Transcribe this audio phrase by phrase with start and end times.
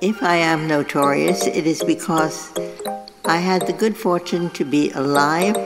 [0.00, 2.52] If I am notorious, it is because
[3.24, 5.56] I had the good fortune to be alive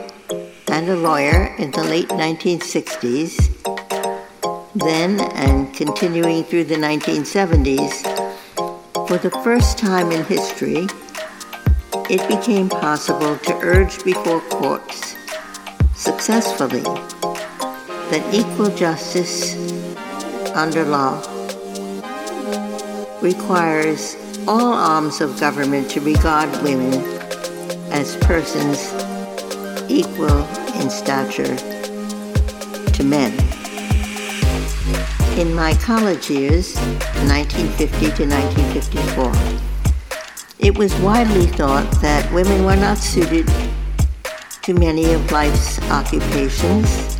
[0.69, 3.37] and a lawyer in the late 1960s,
[4.73, 8.01] then and continuing through the 1970s.
[9.07, 10.87] For the first time in history,
[12.09, 15.15] it became possible to urge before courts
[15.93, 16.81] successfully
[18.09, 19.53] that equal justice
[20.55, 21.21] under law
[23.21, 26.93] requires all arms of government to regard women
[27.91, 28.91] as persons
[29.89, 30.43] equal
[30.81, 31.55] in stature
[32.91, 33.31] to men.
[35.39, 36.75] In my college years,
[37.27, 39.31] 1950 to 1954,
[40.59, 43.47] it was widely thought that women were not suited
[44.63, 47.17] to many of life's occupations,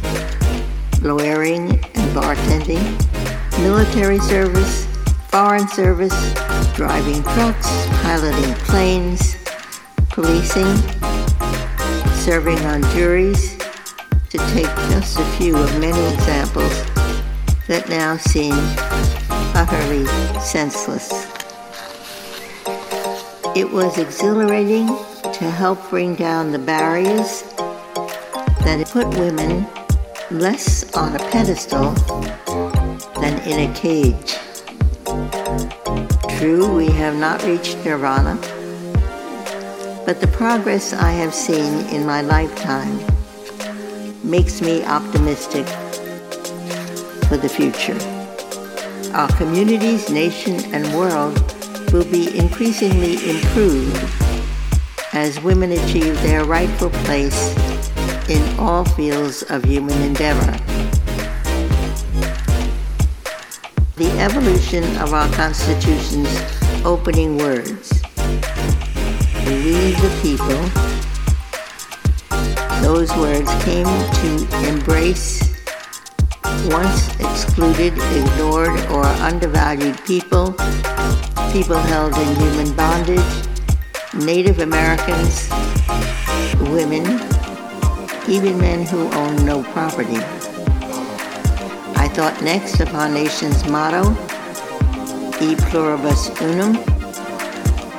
[1.01, 2.83] lawyering and bartending,
[3.59, 4.87] military service,
[5.33, 6.13] foreign service,
[6.75, 9.35] driving trucks, piloting planes,
[10.09, 10.75] policing,
[12.13, 13.57] serving on juries,
[14.29, 16.85] to take just a few of many examples
[17.65, 18.53] that now seem
[19.55, 20.05] utterly
[20.39, 21.09] senseless.
[23.55, 27.41] It was exhilarating to help bring down the barriers
[28.61, 29.65] that put women
[30.29, 31.89] less on a pedestal
[33.19, 34.37] than in a cage.
[36.43, 38.35] True, we have not reached nirvana,
[40.05, 42.99] but the progress I have seen in my lifetime
[44.29, 45.65] makes me optimistic
[47.29, 47.97] for the future.
[49.15, 51.39] Our communities, nation, and world
[51.93, 54.03] will be increasingly improved
[55.13, 57.55] as women achieve their rightful place
[58.27, 60.59] in all fields of human endeavor.
[63.95, 66.27] The evolution of our Constitution's
[66.83, 68.01] opening words.
[69.45, 70.57] We the people.
[72.81, 75.43] Those words came to embrace
[76.65, 80.53] once excluded, ignored, or undervalued people,
[81.51, 83.47] people held in human bondage,
[84.15, 85.47] Native Americans,
[86.71, 87.05] women,
[88.27, 90.52] even men who own no property.
[92.13, 94.11] Thought next of our nation's motto,
[95.41, 96.77] E pluribus unum,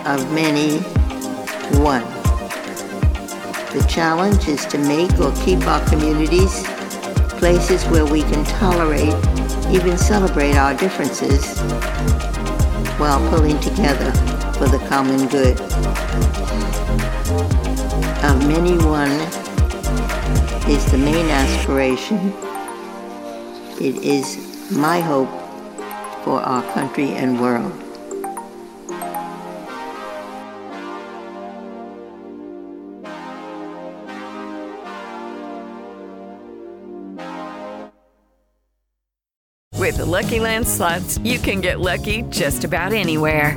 [0.06, 0.78] of many,
[1.82, 2.04] one.
[3.72, 6.62] The challenge is to make or keep our communities
[7.38, 9.12] places where we can tolerate,
[9.74, 11.58] even celebrate our differences
[13.00, 14.12] while pulling together
[14.52, 15.60] for the common good.
[18.22, 19.10] Of many one
[20.70, 22.32] is the main aspiration.
[23.80, 25.28] It is my hope
[26.24, 27.72] for our country and world.
[39.76, 43.56] With the Lucky Land slots, you can get lucky just about anywhere.